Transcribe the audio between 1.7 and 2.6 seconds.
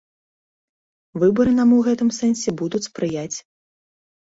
у гэтым сэнсе